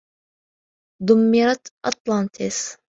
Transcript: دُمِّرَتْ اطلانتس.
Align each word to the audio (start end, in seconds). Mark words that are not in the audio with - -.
دُمِّرَتْ 1.07 1.73
اطلانتس. 1.85 2.77